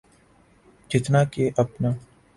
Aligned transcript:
جتنا 0.91 1.23
کہ 1.23 1.49
اپنا۔ 1.57 1.91